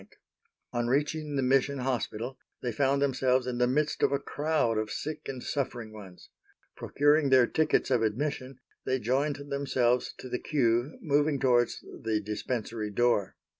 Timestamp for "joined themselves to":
8.97-10.27